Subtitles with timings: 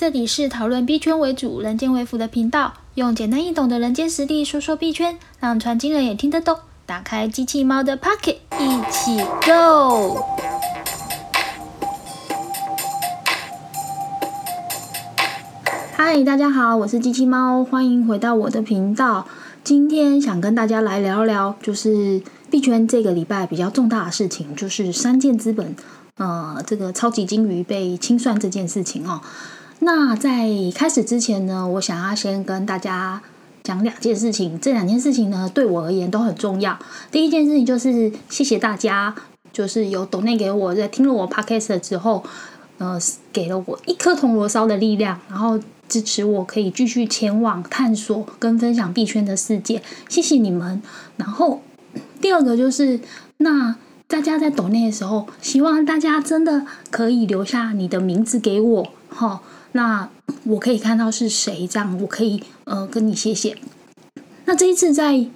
[0.00, 6.56] 这里是讨论币圈为主、人间为辅的频道，用简单易懂的人间实力说说币圈，让传经人也听得懂。
[6.86, 10.24] 打开机器猫的 Pocket，一起 Go！
[15.92, 19.26] 嗨，大家好，我是机器猫，欢迎回到我的频道。
[19.62, 25.76] 今天想跟大家来聊聊，就是币圈这个礼拜比较重大的事情，就是三箭资本，
[26.16, 29.20] 呃，这个超级金鱼被清算这件事情哦。
[29.82, 33.22] 那在开始之前呢，我想要先跟大家
[33.62, 34.60] 讲两件事情。
[34.60, 36.78] 这两件事情呢，对我而言都很重要。
[37.10, 39.14] 第一件事情就是谢谢大家，
[39.52, 42.22] 就是有抖内给我，在听了我 podcast 之后，
[42.76, 42.98] 呃，
[43.32, 49.82] 给了我一颗铜锣烧的力量，然后支持我可以继续前往探索跟分享币圈的世界。
[50.10, 50.82] 谢谢你们。
[51.16, 51.62] 然后
[52.20, 53.00] 第二个就是，
[53.38, 53.76] 那
[54.06, 59.40] 大家在抖内的时候，希望大家真的可以留下你的名字给我，哈。
[59.72, 60.08] 那
[60.44, 63.56] 我可以看到是谁，这样我可以呃跟你谢谢。
[64.46, 65.26] 那这一次在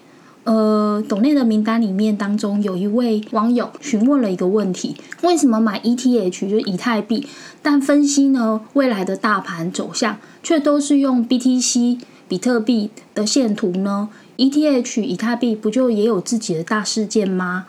[0.42, 7.26] 呃董内的名单里面当中，有一位网友询问了一个问题：为什么买 ETH 就是以太币，
[7.62, 17.66] 但分析呢未来的大盘走向，却都是用 BTC 比特币的线图呢？ETH 以太币不就也有自己的大事件吗？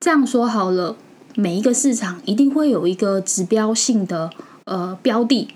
[0.00, 0.96] 这样说好了，
[1.34, 4.30] 每一个市场一定会有一个指标性的
[4.66, 5.48] 呃标的。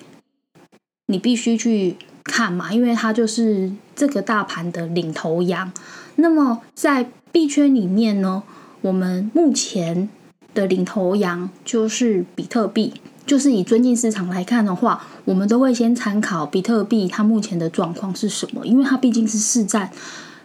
[1.09, 5.73] 你必须去看嘛，因为它就是这个大盘的领头羊。
[6.17, 8.43] 那么在币圈里面呢，
[8.83, 10.09] 我们目前
[10.55, 12.95] 的领头羊就是比特币。
[13.27, 19.91] 就是以尊敬市场来看的话，我们都会先参考比特币它目前的状况是什么，因为它毕竟是市占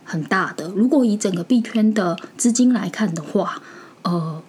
[0.04, 0.68] 很大的。
[0.68, 3.62] 如果以整个币圈的资金来看的话，
[4.02, 4.44] 呃，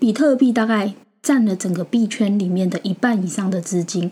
[0.00, 4.10] 比特币大概占了整个币圈里面的一半以上的资金。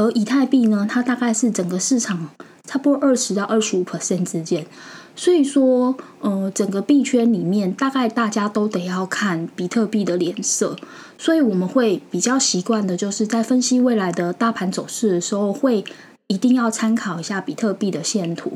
[0.00, 2.30] 而以太币呢，它大概是整个市场
[2.64, 4.64] 差不多二十到二十五 percent 之间，
[5.14, 10.74] 所以说，呃，整个币圈里面大概大家都得要看比特币的脸色，
[11.18, 15.84] 所以我们会比较习惯的就是在分析未来的大盘走势的时候，会
[16.28, 18.52] 一定要参考一下比特币的线图。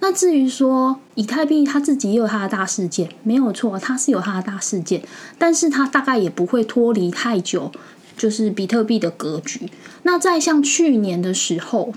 [0.00, 5.02] 那至于说以太币，它自己也有它的大事件，没有错，它是有它的大事件，
[5.38, 7.70] 但是它大概也不会脱离太久。
[8.18, 9.70] 就是比特币的格局。
[10.02, 11.94] 那在像去年的时候，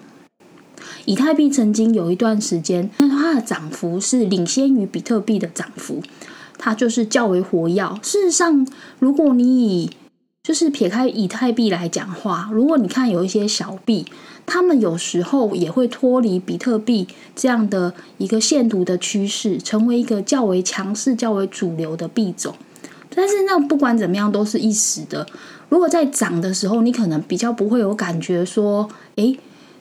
[1.06, 6.02] 以太币曾经有一段时间，它的涨幅是领先于比特币的涨幅，
[6.58, 8.00] 它就是较为活跃。
[8.02, 8.66] 事实上，
[9.00, 9.90] 如果你以
[10.44, 14.06] 就是撇开以太币来讲话，如果你看有一些小币，
[14.46, 22.56] 他们有时候也会脱离比特币这样的一个线图的趋势，成为一个较为强势、较为主流的币种。
[23.13, 25.25] 但是那不管怎么样，都是一时的。
[25.69, 29.35] 如果在涨的时候，你可能比较不会有感觉说，哎，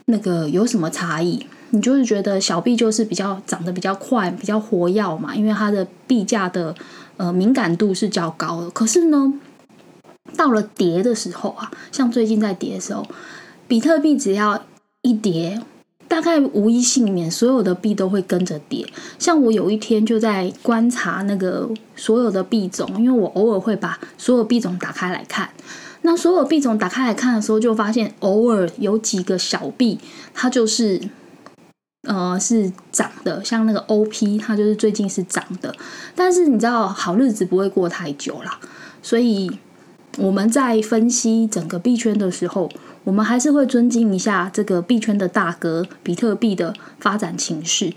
[0.06, 1.46] 那个有什么差异？
[1.70, 6.74] 你就是觉得小币就是比较涨得比较快，比较活跃嘛，因为它的币价的
[7.16, 8.70] 呃敏感度是较高的。
[8.70, 9.32] 可是呢，
[10.36, 13.06] 到了跌的时候啊，像最近在跌的时候，
[13.68, 14.62] 比特币只要
[15.02, 15.60] 一跌。
[16.10, 18.84] 大概无一幸免，所有的币都会跟着跌。
[19.16, 25.48] 像我有一天就在观察那个所有的币种，因为我偶尔会把所有币种打开来看。
[26.02, 30.00] 那所有币种打开来看的时候，就发现偶尔有几个小币，
[30.34, 31.00] 它就是
[32.08, 35.72] 呃是涨的，像那个 OP，它就是最近是涨的。
[36.16, 38.58] 但是你知道，好日子不会过太久啦，
[39.00, 39.48] 所以
[40.18, 42.68] 我们在分析整个币圈的时候。
[43.04, 47.92] 我们还是会尊敬一下这个币圈的大哥比特币的发展情势，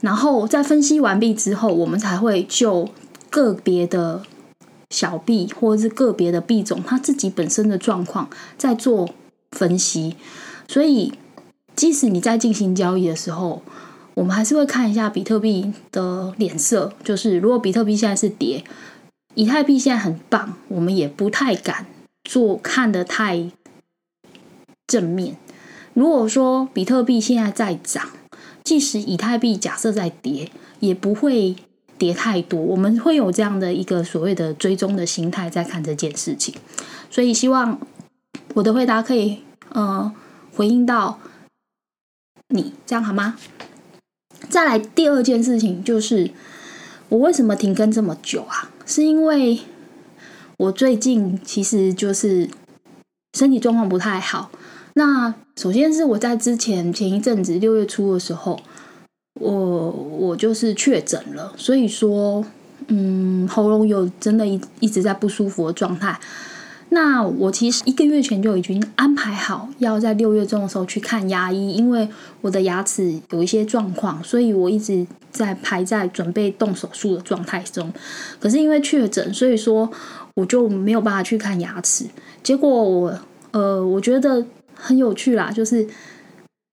[0.00, 2.88] 然后在分析完毕之后，我们才会就
[3.28, 4.22] 个别的
[4.90, 9.10] 小币或者是个别的币种它自己本身的状况再做
[9.52, 10.16] 分析。
[10.66, 11.12] 所以，
[11.76, 13.62] 即使你在进行交易的时候，
[14.14, 16.92] 我们还是会看一下比特币的脸色。
[17.04, 18.64] 就是如果比特币现在是跌，
[19.34, 21.84] 以太币现在很棒，我们也不太敢
[22.24, 23.50] 做看的太。
[24.86, 25.36] 正面，
[25.94, 28.10] 如果说比特币现在在涨，
[28.62, 30.50] 即使以太币假设在跌，
[30.80, 31.56] 也不会
[31.98, 32.60] 跌太多。
[32.60, 36.54] 我们会有这样的一个所谓的追踪的心态在看这件事情，
[37.10, 37.80] 所以希望
[38.54, 39.40] 我的回答可以
[39.70, 40.12] 呃
[40.54, 41.18] 回应到
[42.48, 43.36] 你，这样好吗？
[44.48, 46.30] 再来第二件事情就是
[47.08, 48.70] 我为什么停更这么久啊？
[48.84, 49.58] 是因为
[50.58, 52.48] 我最近其实就是
[53.36, 54.50] 身体状况不太好。
[54.98, 58.58] 那首先是我在之前前一阵子六月初的时候，
[59.38, 62.42] 我我就是确诊了，所以说，
[62.88, 66.18] 嗯，喉咙有真的一一直在不舒服的状态。
[66.88, 72.08] 那我其实一个月前就已经安排好要在六月中的时候去看牙医，因为
[72.40, 77.92] 我的牙齿有一些状况，所以我一直在排在准备动手术的状态中。
[78.40, 79.90] 可是因为确诊，所以说
[80.36, 82.06] 我就没有办法去看牙齿。
[82.42, 83.12] 结果我
[83.50, 84.46] 呃，我觉得
[84.76, 85.86] 很有趣啦，就是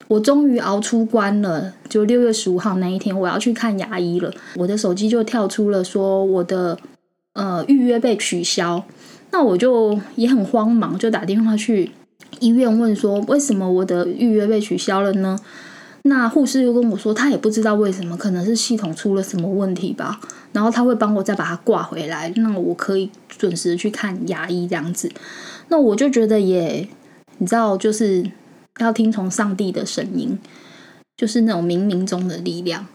[0.07, 1.73] 我终于熬出关了。
[1.89, 6.77] 就六月十五号那一天，我要去看牙医了，我的手机就跳出了说我的
[7.33, 8.83] 呃预约被取消。
[9.31, 11.89] 那我就也很慌忙，就打电话去
[12.39, 15.39] 医院问说，为什么我的预约被取消了呢？
[16.03, 20.19] 那护士又跟我说，他也不知道为什么，可能是系统出了什么问题吧。
[20.51, 25.09] 然后他会帮我再把它挂回来，那我可以准时去看牙医这样子。
[25.69, 26.87] 那我就觉得也，
[27.43, 28.31] 你知道，就是
[28.79, 30.39] 要听从上帝的声音，
[31.17, 32.87] 就是那种冥冥中的力量。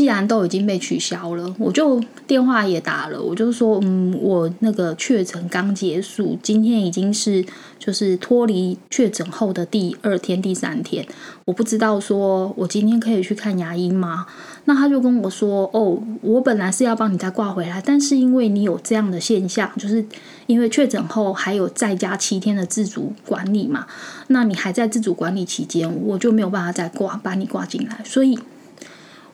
[0.00, 7.44] 既然都已经被取消了，我就电话也打了，我就说，嗯，我那个确诊刚结束，今天已经是
[7.78, 11.06] 就是脱离确诊后的第二天、第三天，
[11.44, 14.26] 我不知道说我今天可以去看牙医吗？
[14.64, 20.02] 那他就跟我说，哦，我本来是要帮你再挂回来，但是因为你有这样的现象，就是
[20.46, 23.86] 因为确诊后还有再加七天的自主管理嘛，
[24.28, 28.38] 那你还在自主管理期间，我就没有办法再挂把你挂进来，所以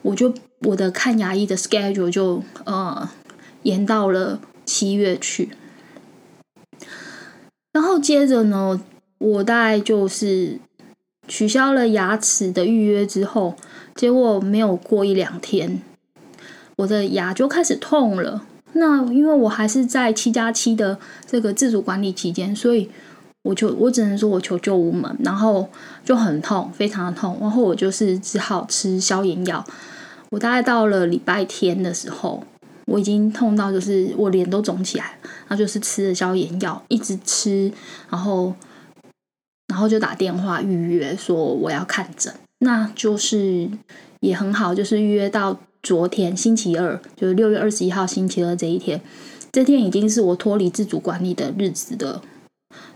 [0.01, 0.33] 我就。
[0.61, 3.07] 我的看牙医的 schedule 就呃
[3.61, 5.49] 延到了七月去，
[7.71, 8.81] 然后接着呢，
[9.19, 10.59] 我大概就是
[11.27, 13.55] 取消了牙齿的预约之后，
[13.93, 15.79] 结果没有过一两天，
[16.77, 18.43] 我的牙就开始痛了。
[18.73, 20.97] 那因为我还是在七加七的
[21.27, 22.89] 这个自主管理期间，所以
[23.47, 25.69] 我就我只能说我求救无门，然后
[26.03, 29.65] 就很痛，非常的痛，然后我就是只好吃消炎药。
[30.31, 32.43] 我大概到了礼拜天的时候，
[32.87, 37.71] 我已经痛到就是我脸都肿起来了，然后就是吃了消炎药，一直吃，
[38.09, 38.53] 然后
[39.67, 43.69] 然后就打电话预约说我要看诊，那就是
[44.19, 49.01] 也很好，就是预约到昨天星期二，就是六月二十一号星期二这一天，
[49.53, 52.21] 这天已经是我脱离自主管理的日子的，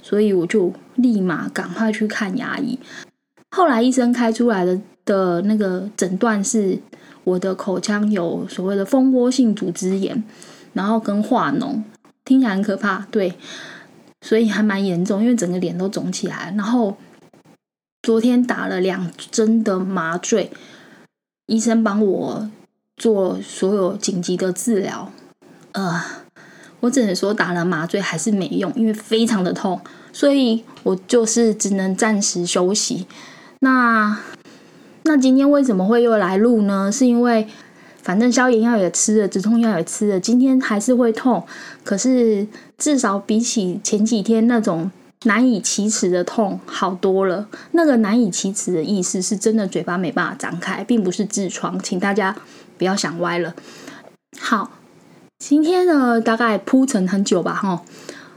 [0.01, 2.79] 所以我就立马赶快去看牙医。
[3.51, 6.79] 后来医生开出来的的那个诊断是。
[7.23, 10.23] 我的口腔有所谓的蜂窝性组织炎，
[10.73, 11.83] 然后跟化脓，
[12.25, 13.35] 听起来很可怕，对，
[14.21, 16.51] 所以还蛮严重，因为整个脸都肿起来。
[16.57, 16.97] 然后
[18.01, 20.51] 昨天打了两针的麻醉，
[21.45, 22.49] 医生帮我
[22.97, 25.11] 做所有紧急的治疗。
[25.73, 26.01] 呃，
[26.81, 29.79] 我只能说打了麻醉还是没用，因为非常的痛，
[30.11, 33.07] 所以我就是只能暂时休息。
[33.61, 34.19] 那。
[35.03, 36.91] 那今天为什么会又来录呢？
[36.91, 37.47] 是因为
[38.03, 41.43] 反正消炎药也吃了，止痛药也吃了，今天还是会痛。
[41.83, 42.45] 可是
[42.77, 44.91] 至少比起前几天那种
[45.23, 47.47] 难以启齿的痛好多了。
[47.71, 52.35] 那个难以启齿的意思是真的嘴巴没办法张开，并不是痔疮，请大家
[52.77, 53.55] 不要想歪了。
[54.39, 54.69] 好，
[55.41, 57.81] 今天呢大概铺陈很久吧，哈。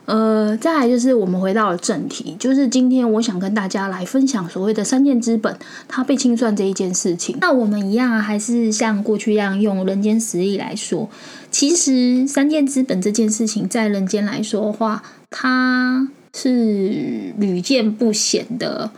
[0.07, 5.55] 呃，再来就是我们回到了正题，就是今天我想跟大家来分享所谓的三件资本
[5.87, 7.37] 它被清算这一件事情。
[7.43, 11.11] 那我们一样还是像过去一样用人间实力来说，
[11.51, 18.91] 其实三件资本这件事情在人间来说的话，它是屡见不鲜的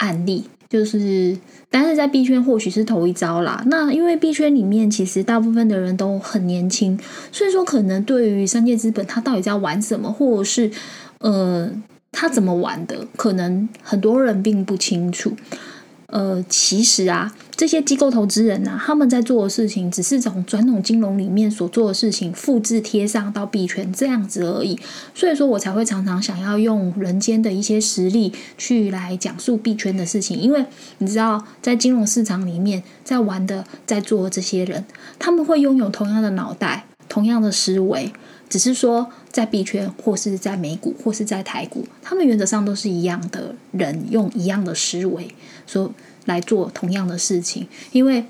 [0.00, 0.44] 案例。
[0.68, 1.36] 就是，
[1.68, 3.60] 但是在币圈或许是头一招啦。
[3.66, 6.96] 那因为币圈里面其实大部分的人都很年轻，
[7.32, 10.70] 所以说可能对于商界资本他到底在玩什么，或者是
[11.18, 11.68] 呃
[12.12, 15.32] 他怎么玩的，可能很多人并不清楚。
[16.10, 24.76] 呃，其实啊，这些机构投资人呐，他们在做的事情，只是从传统金融里面所做的事情复制贴上到币圈这样子而已。
[25.14, 30.64] 所以说我才会常常想要用人间的一些实例去来讲述币圈的事情，因为
[30.98, 34.84] 你知道，在金融市场里面，在玩的、在做这些人，
[35.18, 38.12] 他们会拥有同样的脑袋、同样的思维，
[38.48, 45.34] 只是说在币圈或是在美股或是在台股，他们原则上都是一样的人，用一样的思维。
[45.66, 45.92] 说
[46.26, 48.24] 来做同样的事情，因为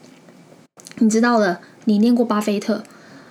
[0.99, 2.85] 你知道的，你念过巴菲特，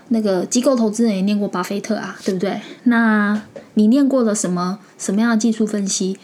[0.10, 2.60] 那个机构投资人也念过巴菲特啊，对不对？
[2.84, 3.42] 那
[3.76, 6.18] 你念过了什么什么样的技术分析？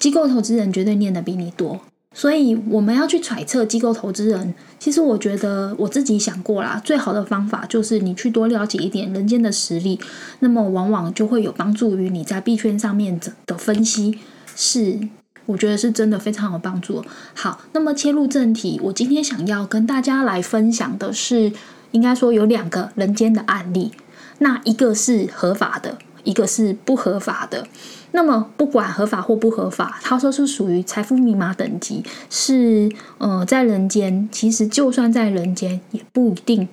[0.00, 1.80] 机构投资人绝对念的比你多，
[2.14, 4.54] 所以我们要去揣测机构投资人。
[4.78, 10.00] 其实我觉得我自己想过啦，最好的方法就是你去多了解一点人间的实力，
[10.40, 14.18] 那么往往就会有帮助于你在币圈上面的分析
[14.56, 14.98] 是。
[15.46, 17.02] 我觉得是真的非常有帮助。
[17.32, 21.50] 好，那么切入正题，我今天想要跟大家来分享的是，
[21.92, 23.92] 应该说有两个人间的案例。
[24.40, 27.66] 那一个是合法的，一个是不合法的。
[28.12, 36.68] 那么不管合法或不合法，他说是属于财富密码等级，是呃在人间，其实就算在人间也不一定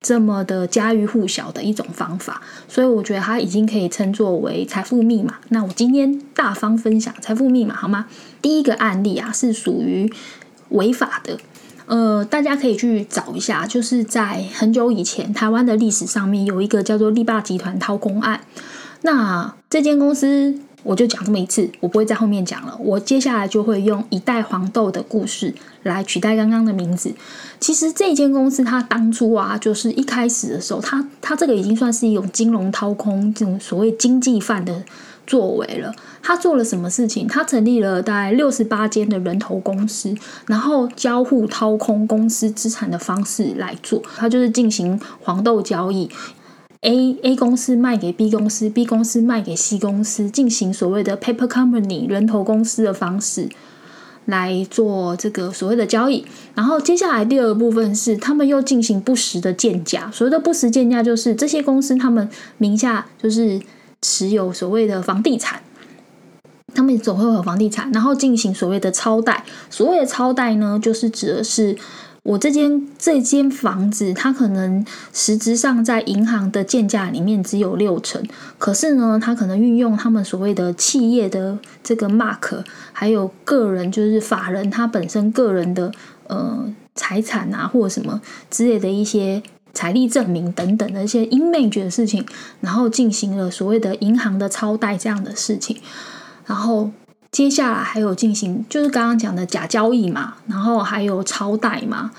[0.00, 2.40] 这么的家喻户晓的一种方法。
[2.68, 5.34] 所以我觉得它已经可以称作为财富密码。
[5.48, 8.06] 那我今天大方分享财富密码好吗？
[8.40, 10.10] 第一个案例啊是属于
[10.68, 11.38] 违法的。
[11.86, 18.42] 呃，大家可以去找一下，就是在很久以前，台湾的历史上面有一个叫做力霸集团掏空案。
[19.02, 22.74] 那这间公司，我就讲这么一次，我不会在后面讲了。
[22.80, 27.12] 我接下来就会用一袋黄豆的故事来取代刚刚的名字。
[27.60, 34.84] 其实这间公司，它当初啊，就是一开始的时候，它它这个已经算是一种金融掏空这种所谓经济犯的。
[35.26, 37.28] 作为了，他做了什么事情？
[37.28, 44.02] 他成立了大概六十八间的人头公司，然后交互掏空公司资产的方式来做。
[44.16, 46.08] 他就是进行黄豆交易
[46.80, 53.48] ，A A 公司卖给 B 公司，B 公司卖给 C 公司，进行所谓的 paper company 人头公司的方式
[54.24, 56.24] 来做这个所谓的交易。
[56.54, 60.10] 然后接下来第二个部分是，他们又进行不实的建价。
[60.12, 63.60] 所谓的不实建价，就是这些公司他们名下就是。
[64.00, 65.60] 持有所谓的房地产，
[66.72, 69.44] 他们总会有房地产，然后进行所谓的超贷。
[69.68, 71.76] 所谓的超贷呢，就是指的是
[72.28, 78.22] 我这间这间房子，它可能实质上在银行的建价里面只有六成，
[78.58, 85.90] 可是呢，它可能运用他们所谓的企业的这个 mark，还有个人就是法人他本身个人的
[86.26, 88.20] 呃财产啊，或什么
[88.50, 89.42] 之类的一些。
[89.74, 92.26] 财力证明等等的一些 image 的事情，
[92.60, 95.76] 然后进行了所谓的银行的超贷这样的事情，
[96.46, 96.90] 然后
[97.30, 102.10] 接下来还有进行就是刚刚讲的假交易嘛，然后还有超贷嘛，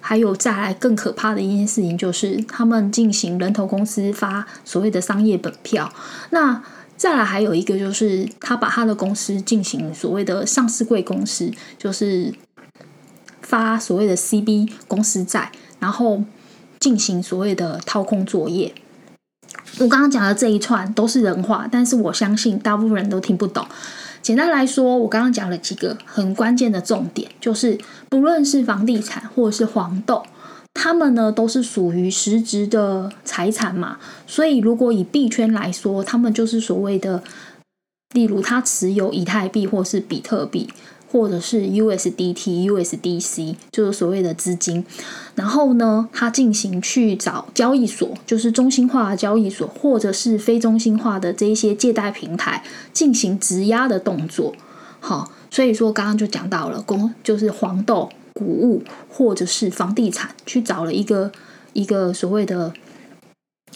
[0.00, 5.92] 还有再来更可怕的一件事情就是他们进行人头公司发所谓的商业本票，
[6.30, 6.62] 那
[6.96, 12.34] 再来还有一个就是他把他的公司进行所谓的上市贵公司，就是
[13.40, 16.22] 发所谓的 CB 公司债，然后。
[16.80, 18.74] 进行所谓的掏空作业，
[19.80, 23.66] 我刚刚讲的这一串都是人话，但是我相信大部分人都听不懂。
[24.22, 30.22] 简单来说，我刚刚讲了几个很关键的重点，就是不论是房地产或者是黄豆，
[30.74, 33.98] 他们呢都是属于实质的财产嘛。
[34.26, 37.22] 所以，如果以币圈来说，他们就是所谓的，
[38.14, 40.68] 例如他持有以太币或是比特币。
[41.10, 44.84] 或者是 USDT、USDC，就是所谓的资金。
[45.34, 52.62] 然后呢，他进行去找交易所，就是中心化的交易所，或者是非中心化的这一些借贷平台
[52.92, 54.54] 进行质押的动作。
[55.00, 61.32] 好，所以说刚刚就讲到了，公就是黄豆、谷物或者是房地产，去找了一个
[61.72, 62.72] 一个所谓的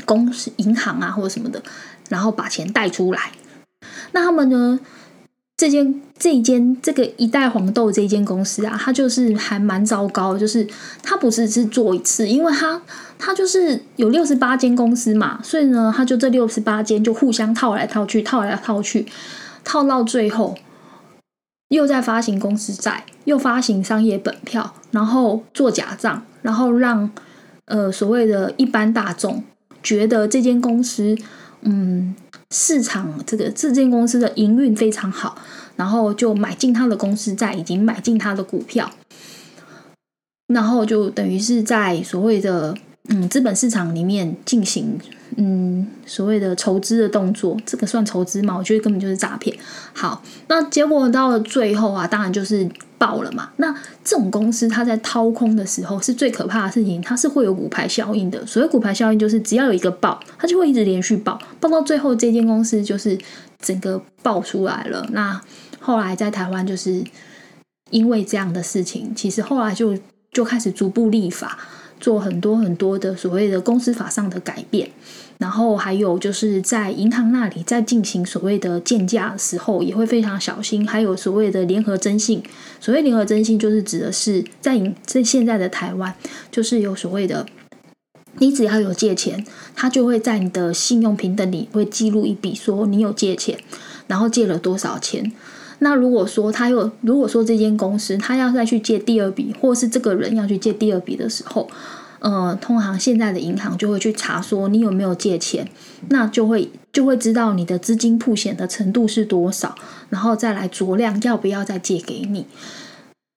[0.05, 1.63] 公司、银行啊或者什么的，
[2.09, 3.33] 然后把钱贷出来。
[4.13, 4.79] 那他们呢？
[5.57, 10.67] 这间这一间这个一代黄豆这间公司啊，它就是还蛮糟糕，就是
[11.01, 12.83] 它不是是做一次，因为它
[13.19, 19.07] 它就是有六十八间公司嘛，所以呢，它就这六十八间就互相套来套去，套来套去，
[19.63, 20.57] 套到最后
[21.69, 27.09] 又在发行公司债，又发行商业本票，然后做假账，然后让
[27.67, 29.45] 呃所谓的一般大众
[29.85, 31.17] 觉得这间公司
[31.61, 32.17] 嗯。
[32.57, 35.37] 市场这个这间公司的营运非常好，
[35.75, 38.89] 然后就买进他的公司债，已经买进他的股票，
[40.47, 42.73] 然后就等于是在所谓的
[43.11, 44.99] 嗯资本市场里面进行
[45.37, 48.57] 嗯所谓的筹资的动作，这个算筹资吗？
[48.57, 49.57] 我觉得根本就是诈骗。
[49.93, 52.69] 好，那结果到了最后啊，当然就是。
[52.97, 53.51] 爆了嘛？
[53.57, 53.71] 那
[54.03, 58.47] 这种公司，它在掏空的时候是最可怕的事情，它是会有股牌效应的。
[58.47, 63.19] 所谓股牌效应，就是只要有一个爆，它就会一直连续爆，爆到最后，这间公司就是
[63.61, 65.07] 整个爆出来了。
[65.13, 65.39] 那
[65.81, 67.05] 后来在台湾，就是
[67.91, 69.99] 因为这样的事情，其实后来就
[70.33, 71.59] 就开始逐步立法，
[72.05, 74.91] 做很多很多的所谓的公司法上的改变。
[75.39, 80.87] 然后还有就是在银行那里在进行所谓的建价的时候，也会非常小心。
[80.87, 82.43] 还有所谓的联合征信，
[82.79, 86.15] 所谓联合征信就是指的是在在现在的台湾，
[86.51, 87.47] 就是有所谓的，
[88.39, 89.45] 你只要有借钱，
[89.75, 93.59] 他就会在你的信用平等里会记录一笔，说你有借钱，
[94.07, 95.33] 然后借了多少钱。
[95.81, 101.69] 那如果说他又如果说这间公司他要再去借第二笔，或是这个人要去借第二笔的时候。
[102.21, 105.69] 呃，通常现在的银行就会去查说你有没有借钱，
[106.09, 109.75] 那就会就会知道你的资金铺险的程度是多少，
[110.09, 112.47] 然后再来酌量要不要再借给你。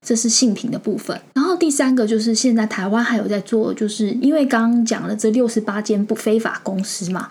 [0.05, 1.19] 这是性品的部分。
[1.33, 7.27] 然后第三个就是现在台湾还有在做，就是因为刚刚讲了这六十八间不非法公司嘛，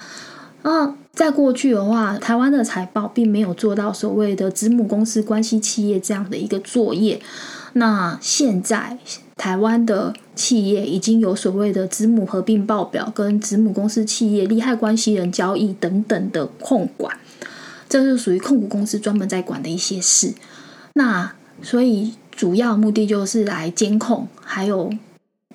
[0.60, 7.20] 啊，在过去的话，台湾的财报并没有做到所谓的子母公司关系企业这样的一个作业。
[7.72, 8.98] 那现在
[9.34, 17.16] 台湾的企业已经有所谓的子母合并报表、跟子母公司企业利害关系人交易等等的控管，
[17.88, 20.34] 这是属于控股公司专门在管的一些事。
[20.92, 21.32] 那
[21.62, 24.92] 所以主要目的就是来监控，还有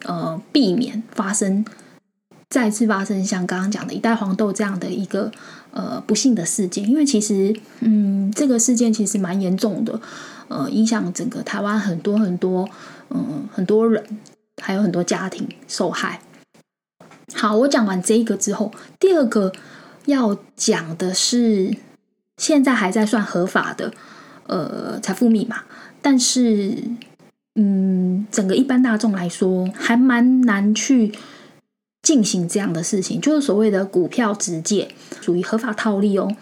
[0.06, 1.63] 呃避免发生。
[2.51, 5.31] 再次发生像刚刚讲的一代黄豆这样的一个
[5.72, 9.98] 呃不幸的事件，因为其实嗯这个事件其实蛮严重的，
[10.50, 12.67] 呃影响整个台湾很多很多
[13.10, 14.03] 嗯很多人，
[14.62, 16.20] 还有很多家庭受害。
[17.34, 19.53] 好，我讲完这一个之后，第二个
[20.08, 21.74] 要讲的是
[22.36, 23.93] 现在还在算合法的
[24.48, 25.63] 呃财富密码，
[26.01, 26.84] 但是
[27.55, 31.13] 嗯整个一般大众来说还蛮难去。
[32.01, 34.89] 进行这样的事情，就是所谓的股票直借，
[35.22, 36.36] 属于合法套利哦。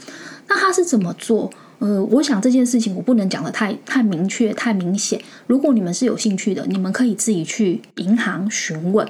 [0.47, 1.51] 那他是怎么做？
[1.79, 5.21] 呃，我想这件事情我不能讲的太太明确、太明显。
[5.47, 9.07] 如果你们是有兴趣的，你们可以自己去银行询问。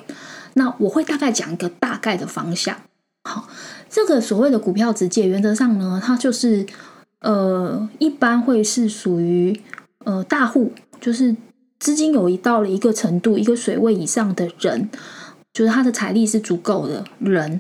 [0.54, 2.76] 那我会大概讲一个大概的方向。
[3.24, 3.48] 好，
[3.90, 6.66] 这个所谓的股票直借，原则上呢，它就是
[7.22, 9.60] 呃，一般会是属于
[10.06, 11.36] 呃大户，就是
[11.80, 14.90] 资金有一到了一个程度、一个水位以上的人。
[15.60, 17.60] 就是他的财力是足够的人，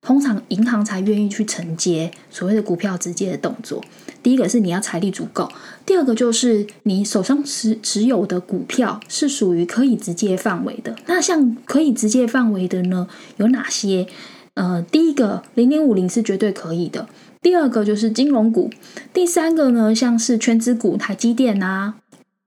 [0.00, 3.80] 通常银行才愿意去承接所谓的股票直接的动作。
[4.20, 5.48] 第一个是你要财力足够，
[5.86, 10.96] 第二个就是你手上持持有的股票是属于可以直接范围的。
[11.06, 13.06] 那像可以直接范围的呢，
[13.36, 14.08] 有哪些？
[14.54, 17.08] 呃，第一个零零五零是绝对可以的。
[17.40, 18.68] 第二个就是金融股，
[19.14, 21.94] 第三个呢，像是全资股，台积电啊，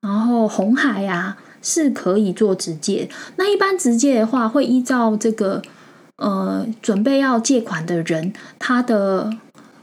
[0.01, 1.37] 然后红海呀。
[1.63, 5.62] 是可以做直借，那一般直借的话，会依照这个
[6.17, 9.32] 呃准备要借款的人他的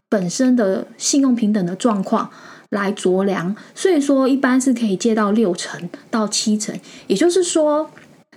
[0.09, 2.31] 本身的信用平等的状况
[2.69, 7.91] 来酌量，所以说一般是可以借到六成到七成，也就是说，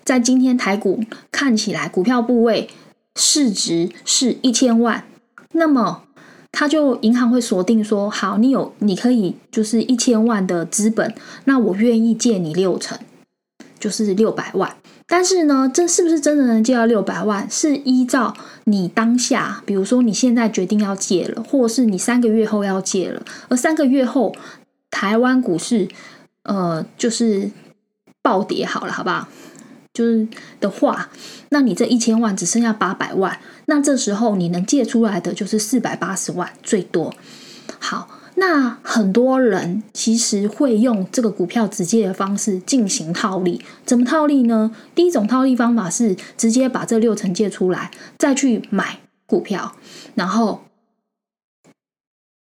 [0.05, 2.69] 在今天台股看起来股票部位
[3.15, 5.03] 市值是一千万，
[5.51, 6.03] 那么
[6.51, 11.13] 他就银行会锁定说，好，你有你可以就是一千万的资本，
[11.45, 12.97] 那我愿意借你六成。
[13.83, 14.73] 就是六百万，
[15.05, 17.45] 但是呢，这是不是真的能借到六百万？
[17.51, 24.33] 是依照你当下，比如说你现在决定要借了，或是你三个月后要借了，而三个月后
[24.89, 25.89] 台湾股市
[26.43, 27.51] 呃就是
[28.21, 29.27] 暴跌好了，好不好？
[29.93, 30.25] 就是
[30.61, 31.09] 的话，
[31.49, 37.13] 那你这一千万只剩下八百万，那这时候你能借出来的就是四百八十万最多。
[37.79, 38.07] 好。
[38.35, 44.75] 那很多人其实会用这个股票直接的方式进行套利，怎么套利呢？
[44.95, 49.75] 第一种套利方法是直接把这六成借出来，再去买股票，
[50.15, 50.63] 然后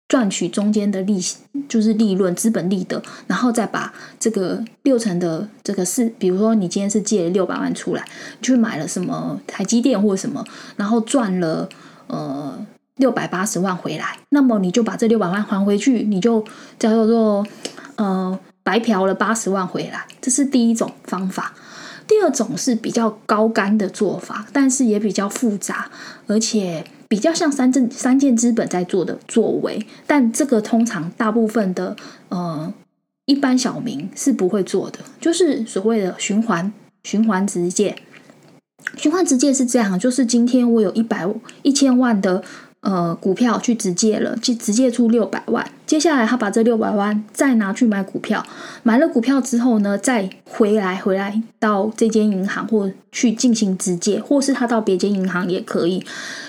[0.09, 1.37] 赚取中间的利息，
[1.69, 8.05] 就是利润、资本利得，然后再把这个六成的这个是，比如说你今天是借了六百万出来，
[8.41, 10.45] 去买了什么台积电或什么，
[10.77, 11.69] 然后赚了
[12.07, 12.67] 呃。
[12.97, 16.45] 六百八十万回来，那么你就把这六百万还回去，你就
[16.79, 17.45] 叫做
[17.97, 20.07] 呃白嫖了八十万回来。
[20.21, 21.53] 这是第一种方法。
[22.07, 25.91] 第二种是比较高干的做法，但是也比较复杂，
[26.29, 29.85] 而且比较像三证三件资本在做的作为。
[30.07, 31.97] 但这个通常大部分的
[32.29, 32.73] 呃
[33.25, 37.97] 一般小民是不会做的，就是所谓的循环循环直借。
[38.97, 41.27] 循环直借是这样，就是今天我有一百
[41.63, 42.45] 一千万的。
[42.85, 45.67] 呃，股票去直接了，去直接出六百万。
[45.87, 48.45] 接下来他把这六百万再拿去买股票，
[48.83, 56.05] 买了股票之后呢，再回来回来到这间银行或去进行直借，或是他到别间银行也可以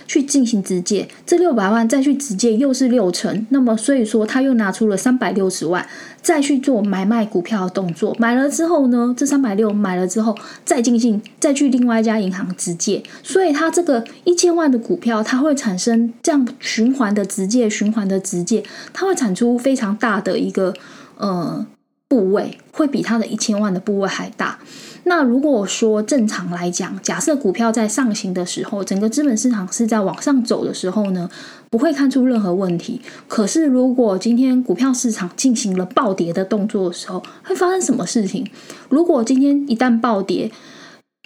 [0.08, 1.08] 去进行直借。
[1.26, 5.86] 这六百万再去直借又是六成，那么所以说他又拿出了三百六十万。
[6.22, 20.72] 再去做买卖股票的动作，买了之后呢，这三百六买了之后，再进行再去另外一家银行直借，所以他这个一千万的股票，它会产生这样循环的直借，循环的直借，它会产产出非常大的一个
[21.18, 21.66] 呃
[22.08, 24.60] 部位，会比它的一千万的部位还大。
[25.08, 31.30] 那如果说正常来讲，假设股票在上行的时候，整个资本市场是在往上走的时候呢，
[31.70, 33.02] 不会看出任何问题。
[33.28, 38.46] 可是如果今天股票市场进行了暴跌的动作的时候，会发生什么事情？
[38.90, 40.52] 如果今天一旦暴跌，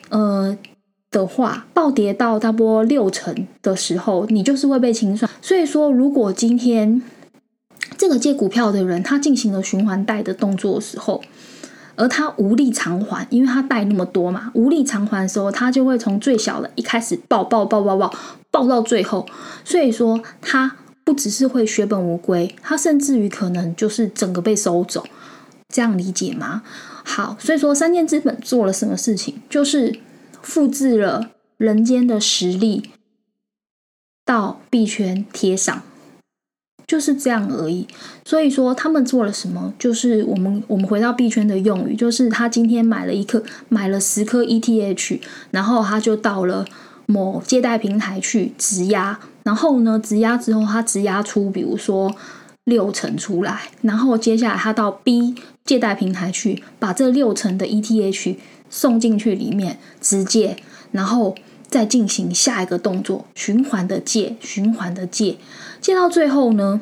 [0.10, 0.58] 呃
[1.12, 5.30] 的话，暴跌到差不多六成的时候，你就是会被清算。
[5.42, 7.02] 所以说，如果今天
[7.98, 11.22] 这个借股票的人他进行了循环贷的动作的时候，
[11.96, 18.14] 而他无力偿还，因为他贷那么多嘛，无力偿还的时候，他就会从最小的一开始爆爆爆爆爆
[18.52, 19.28] 爆到最后，
[19.66, 25.04] 所以说他不只是会血本无归，他甚至于可能就是整个被收走，
[25.68, 26.64] 这样理解吗？
[27.04, 30.00] 好，所以说三箭资本做了什么事情，就是
[30.42, 32.92] 复制了人间的实力
[34.24, 35.82] 到币圈贴上。
[36.90, 37.86] 就是这样而已。
[38.26, 39.72] 所以说他们做了什么？
[39.78, 45.20] 就是我们我们回到币圈的用语，就是他今天买了一颗，买了十颗 ETH，
[45.52, 46.66] 然后他就到了
[47.06, 52.16] 某借贷平台去质押，然后呢质押之后，他质押出比如说
[52.64, 58.36] 六成出来，然后接下来他到 B 借贷平台去把这六成的 ETH
[58.72, 60.58] 送进去里面直接，
[60.92, 61.36] 然后
[61.68, 65.38] 再进行下一个动作，循环的借，循环的借。
[65.82, 66.82] 借到最后呢，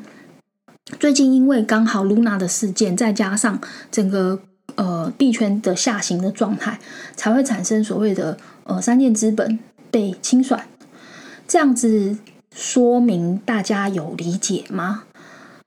[1.00, 3.60] 最近因为刚好 Luna 的事件，再加上
[3.92, 4.40] 整个
[4.76, 6.80] 呃币圈的下行的状态，
[7.16, 9.60] 才会产生所谓的呃三件资本
[9.92, 10.68] 被清算。
[11.48, 12.18] 这样子
[12.54, 15.04] 说明大家有理解吗？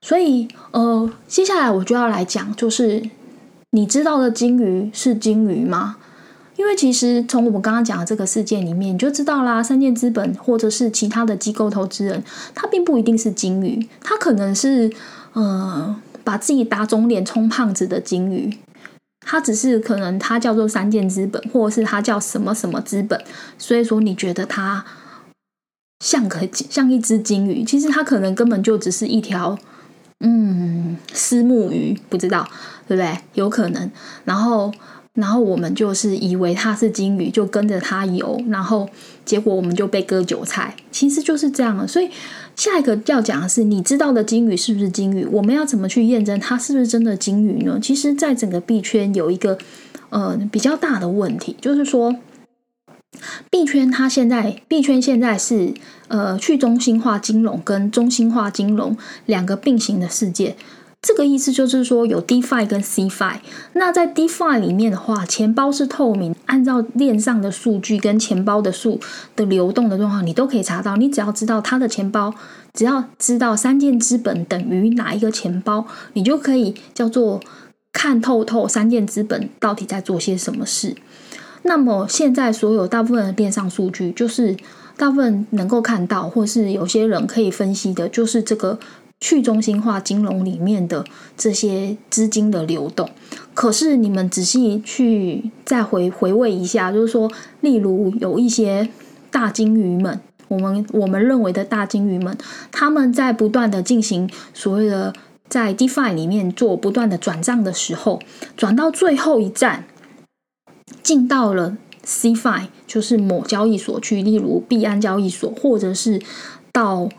[0.03, 3.09] 所以呃，接下来我就要来讲，就是
[3.71, 5.97] 你知道的金鱼是金鱼吗？
[6.61, 12.23] 因为其实从我们刚刚讲的这个事件里面，你就知道啦，三件资本或者是其他的机构投资人，
[12.55, 14.93] 他并不一定是金鱼，他可能是
[15.33, 18.59] 呃把自己打肿脸充胖子的金鱼，
[19.21, 23.19] 他只是可能他叫做三件资本，或者是他叫什么什么资本，
[23.57, 24.85] 所以说你觉得他
[26.05, 29.59] 像个像一只金鱼，其实他可能根本就只是一条
[30.23, 32.47] 嗯私木鱼，不知道
[32.87, 33.19] 对不对？
[33.33, 33.91] 有可能，
[34.27, 34.71] 然后。
[35.21, 38.89] 然后我们就是以为它是金鱼，就跟着它游，然后
[39.25, 41.87] 结果我们就被割韭菜，其实就是这样了。
[41.87, 42.11] 所以
[42.57, 45.25] 下一个要讲的是，你知道的金鱼是不是金鱼？
[45.27, 47.79] 我们要怎么去验证它是不是真的金鱼呢？
[47.81, 49.57] 其实，在整个币圈有一个
[50.09, 52.17] 呃比较大的问题，就是说
[53.51, 55.75] 币圈它现在币圈现在是
[56.09, 60.57] 呃去中心化金融跟中心化金融两个并行的世界。
[61.03, 63.37] 这个意思就是说，有 DeFi 跟 Cfi。
[63.73, 69.01] 那在 DeFi 里面的话，钱包是透明，按照链上的数据跟钱包的数
[69.35, 70.97] 的流动的状况，你都可以查到。
[70.97, 72.35] 你只要知道它的钱包，
[72.75, 77.41] 只要知道三件资本等于哪一个钱包，你就可以叫做
[77.95, 80.95] 看透透三件资本到底在做些什么事。
[81.63, 84.55] 那么现在所有大部分的链上数据，就是
[84.99, 88.79] 大部分能够看到，或是有些人可以分析的，就是这个。
[89.21, 91.05] 去中心化金融里面的
[91.37, 93.11] 这些资金的流动，
[93.53, 97.31] 可是你们仔细去再回回味一下，就是说，
[97.61, 98.89] 例如有一些
[99.31, 102.35] 大金鱼们，我们我们认为的大金鱼们，
[102.73, 105.13] 他们在不断的进行所谓的
[105.51, 108.21] 在 DeFi 里面做不断的转账的时候，
[108.57, 109.85] 转到最后一站，
[111.03, 116.23] 进到了 CFi，就是某交易所去，例如币安交易所，或者是
[116.73, 117.11] 到。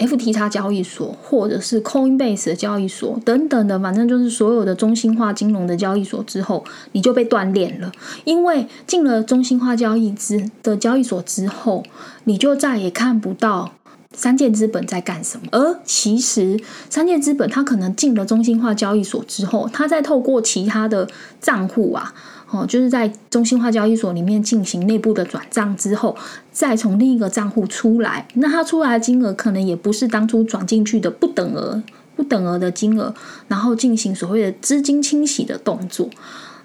[0.00, 7.92] FTX 交易所，或者是 Coinbase 的交易所等等的，反正就是所有的中心化金融的交易所之后，你就被锻炼了。
[8.24, 11.84] 因为进了中心化交易之的交易所之后，
[12.24, 13.74] 你就再也看不到
[14.14, 15.46] 三界资本在干什么。
[15.52, 16.58] 而其实
[16.88, 21.06] 三界资本它可能进了中心化交易所之后，它再透过其他的
[21.42, 22.14] 账户啊。
[22.50, 26.16] 哦，就是在中心化交易所里面进行内部的转账之后，
[26.50, 31.80] 再从另一个账户出来，那它出来的金额可能也不是当初转进去的不等额、
[32.16, 33.14] 不等额的金额，
[33.46, 36.10] 然后进行所谓的资金清洗的动作，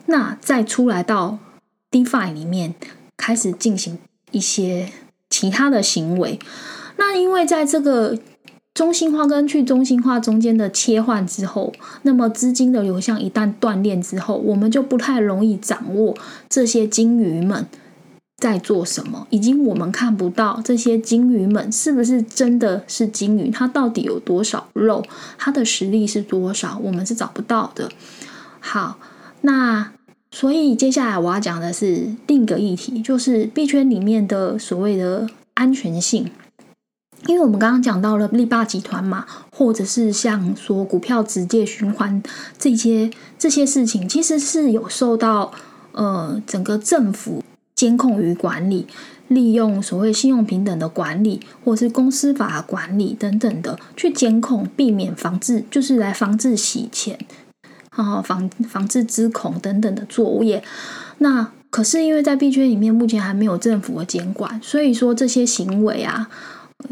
[0.07, 1.37] 那再出来到
[1.91, 2.73] DeFi 里面
[3.15, 3.99] 开始进行
[4.31, 4.89] 一些
[5.29, 6.39] 其他的行为，
[6.97, 8.17] 那因为在这个。
[8.75, 16.13] 中心化跟去中心化中间的切换之后，那么资金的流向一旦断裂之后，我们就不太容易掌握
[16.49, 17.65] 这些金鱼们
[18.35, 25.01] 在做什么，以及我们看不到这些金鱼们是不是真的是金鱼，它到底有多少肉，
[25.37, 27.89] 它的实力是多少，我们是找不到的。
[28.59, 28.99] 好，
[29.39, 29.93] 那
[30.31, 36.29] 所以接下来我要讲的是另一个议题，就是币圈里面的所谓的安全性。
[37.27, 42.21] 因为我们刚刚讲到了力霸集团嘛，或者是像说股票直接循环
[42.57, 43.09] 这些
[43.39, 45.51] 这些事情，其实是有受到
[45.93, 48.85] 呃整个政府监控与管理，
[49.27, 57.17] 利用所谓信用平等的管理，或是公司法管理等等的去监控，避免防治，就是来防治洗钱，
[57.89, 60.63] 啊防防治资恐等等的作业。
[61.17, 66.29] 那可是因为在币圈里面目前还没有政府的监管，所以说这些行为啊。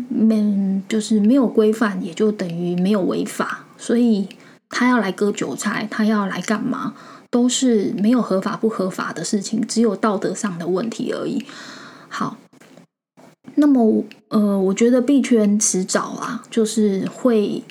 [0.10, 3.66] 没，就是没有规范，也就等于没有违法。
[3.78, 4.28] 所以
[4.70, 6.94] 他要来割韭菜，他要来干嘛，
[7.30, 11.46] 都是没有合法不合法的事情，只有道德上的问题而已。
[12.08, 12.38] 好，
[13.56, 17.64] 那么，呃，我觉得币圈迟早啊，就是会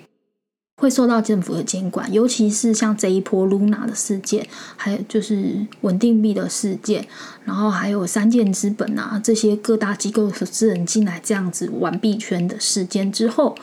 [0.82, 4.44] 会受到政府的监管，尤其是像这一波 Luna 的事件，
[4.76, 7.06] 还有就是稳定币的事件，
[7.44, 13.54] 然后还有三箭资本啊这些各大机构投资人进来这样子玩币圈的事件之后，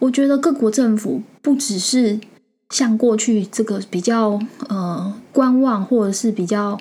[0.00, 2.18] 我觉得各国政府不只是
[2.70, 6.76] 像过去这个比较呃观望，或者是比较。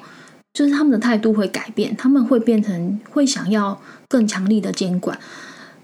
[0.55, 5.17] 就是他们的态度会改变，他们会变成会想要更强力的监管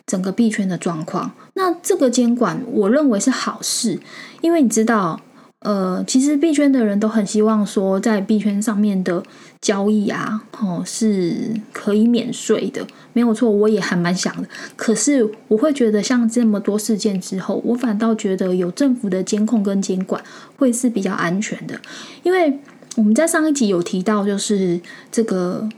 [0.10, 1.32] 整个币圈的状况。
[1.54, 4.00] 那这个监管，我认为是好事，
[4.41, 5.22] 因为你知道，
[5.60, 9.22] 呃，其实币圈的人都很希望说，在币圈上面的
[9.62, 14.50] 交易啊，哦，是可以免税的，没有错，我也还蛮想的。
[14.76, 20.24] 可是我会觉得，像这么多事件之后，我反倒觉得有政府的监控跟监管
[20.58, 21.80] 会是比较安全的，
[22.24, 22.60] 因为。
[22.95, 24.78] 我们在上一集有提到，就是
[25.10, 25.69] 这个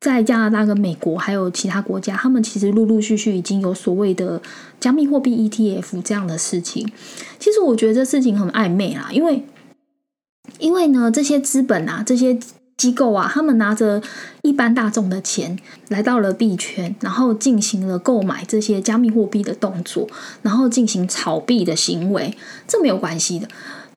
[0.00, 4.40] 在加拿大跟美国还有其他国家，他们其实陆陆续续已经有所谓的
[4.78, 6.88] 加密货币 ETF 这样的事情。
[7.40, 9.44] 其实我觉得这事情很暧昧啦，因为
[10.58, 12.38] 因为呢，这些资本啊，这些
[12.76, 14.00] 机构啊，他们拿着
[14.42, 15.58] 一般大众的钱
[15.88, 20.08] 来到了币圈，然后进行了购买这些加密货币的动作，
[20.42, 22.36] 然后进行炒币的行为，
[22.68, 23.48] 这没有关系的。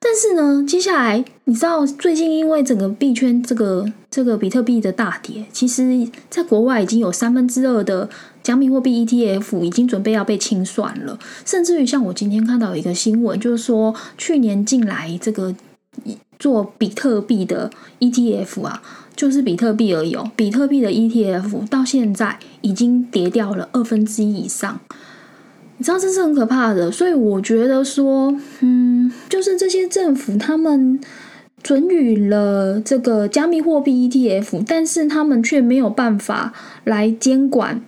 [0.03, 8.09] 但是呢，接下来你知道，最近因为整个币圈这个这个比特币的大跌，其实在国外已经有三分之二的
[8.41, 11.19] 加密货币 ETF 已经准备要被清算了。
[11.45, 15.53] 甚至于像我今天看到一个新闻，就是说去年进来这个
[16.39, 18.81] 做比特币的 ETF 啊，
[19.15, 24.79] 就是比特币而已哦，比特币的 ETF 到现在已经跌掉了二分之一以上。
[25.81, 31.01] 你知道这是很可怕的，所以我觉得说，嗯，就是这些政府他们
[31.63, 37.81] 准予了这个加密货币 ETF，但是他们却没有办法来监管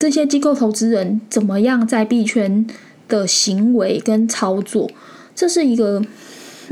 [0.00, 2.66] 这些机构投资人怎么样在币圈
[3.06, 4.90] 的行为跟操作。
[5.36, 6.02] 这是一个，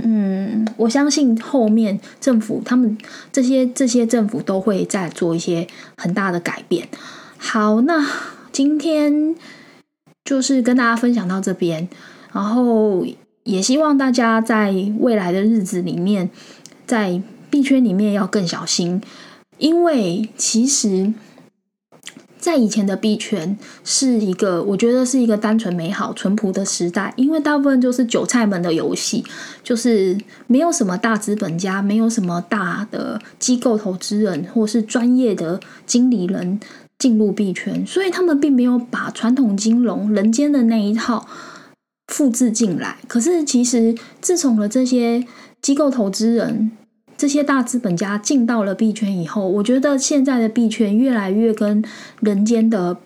[0.02, 2.98] 嗯，我相信后面政府他们
[3.30, 6.88] 这些这些政府都会再做一些很大的改变。
[7.38, 8.04] 好，那
[8.50, 9.36] 今天。
[10.24, 11.86] 就是跟大家分享到这边，
[12.32, 13.06] 然后
[13.42, 16.30] 也希望大家在未来的日子里面，
[16.86, 19.02] 在币圈里面要更小心，
[19.58, 21.12] 因为其实，
[22.38, 29.22] 在以前的币圈是一个，我觉得是一个单纯美好、淳朴的时代，因为大部分就是韭菜们的游戏，
[29.62, 36.58] 就是没有什么大资本家，没有什么大的机构投资人，或是专业的经理人。
[37.04, 41.28] 进入币圈，所以他们并没有把传统金融人间的那一套
[42.06, 42.96] 复制进来。
[43.06, 45.22] 可是，其实自从了这些
[45.60, 46.72] 机构投资人、
[47.18, 51.84] 这些大资本家进到了币圈以后，我觉得现在的币圈越来越跟
[52.20, 52.96] 人间的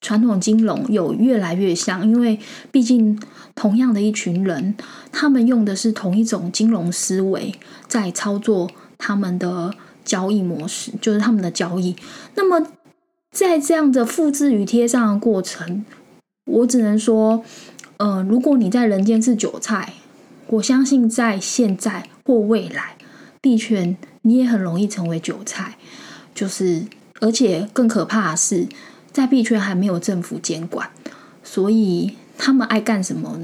[0.00, 2.08] 传统金融有越来越像。
[2.08, 2.38] 因为
[2.70, 3.20] 毕竟
[3.56, 4.76] 同样的一群人，
[5.10, 7.52] 他们用的是同一种金融思维
[7.88, 11.96] 在操作他们的交易模式，就是他们的交易。
[12.36, 12.64] 那么，
[13.30, 15.84] 在这样的复制与贴上的过程，
[16.46, 17.44] 我只能说，
[17.98, 19.94] 呃，如果你在人间是韭菜，
[20.48, 22.96] 我相信在现在或未来
[23.40, 25.76] 币圈，你也很容易成为韭菜。
[26.34, 26.86] 就是，
[27.20, 28.66] 而且更可怕的是，
[29.12, 30.90] 在币圈还没有政府监管，
[31.44, 33.38] 所以他们爱干什么，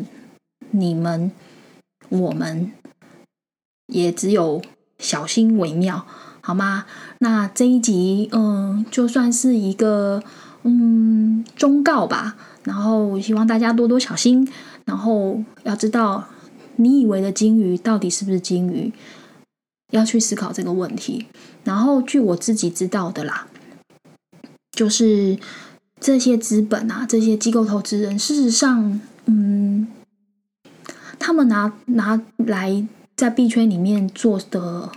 [0.73, 1.31] 你们
[2.09, 2.73] 我们
[3.87, 4.61] 也只有
[4.99, 6.07] 小心为妙。
[6.47, 6.85] 好吗？
[7.19, 10.23] 那这一集，嗯，就算是一个
[10.63, 12.37] 嗯忠告吧。
[12.63, 14.49] 然后希望大家多多小心。
[14.85, 16.29] 然后要知道，
[16.77, 18.93] 你以为的金鱼到底是不是金鱼？
[19.91, 21.27] 要去思考这个问题。
[21.65, 23.49] 然后据我自己知道的啦，
[24.71, 25.37] 就是
[25.99, 29.89] 这些资本啊，这些机构投资人，事实上，嗯，
[31.19, 34.93] 他们拿拿来在币圈里面做的。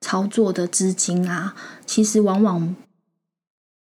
[0.00, 2.74] 操作的资金啊，其实往往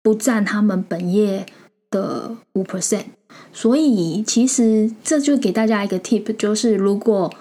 [0.03, 1.45] 不占他们本业
[1.89, 3.05] 的五 percent，
[3.53, 7.33] 所以其实这就给大家一个 tip，就是如果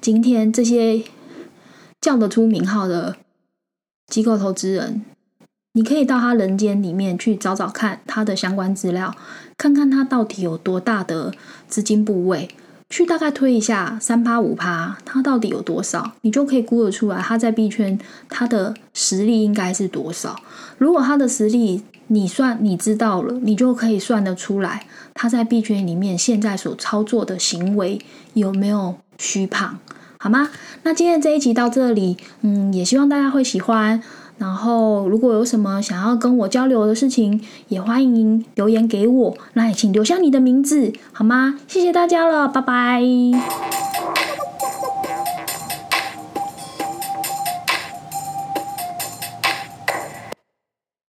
[0.00, 1.02] 今天这些
[2.00, 3.16] 叫得出名号的
[4.06, 5.04] 机构投资人，
[5.72, 9.14] 你可以到他人间里面去找找看他的相关资料，
[9.56, 11.32] 看看他到底有多大的
[11.68, 12.48] 资金部位。
[12.90, 16.12] 去大概推一下三趴五趴，它到底有多少？
[16.22, 17.98] 你就可以估得出来，它在币圈
[18.28, 20.36] 它的实力应该是多少。
[20.78, 28.00] 如果它的实力你算你知道了，你就可以算得出来，它在币圈里面现在所操作的行为
[28.32, 29.78] 有没有虚胖，
[30.18, 30.48] 好吗？
[30.84, 34.02] 那今天这一集到这里，嗯，也希望大家会喜欢。
[34.38, 39.36] 然后如果有什么想要跟我交流的事情，也欢迎留言给我。
[39.54, 41.58] 那也请留下你的名字好吗？
[41.66, 43.02] 谢谢大家了，拜拜。